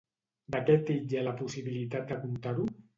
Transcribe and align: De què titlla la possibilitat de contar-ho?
De 0.55 0.61
què 0.69 0.77
titlla 0.89 1.27
la 1.29 1.37
possibilitat 1.45 2.13
de 2.13 2.23
contar-ho? 2.27 2.71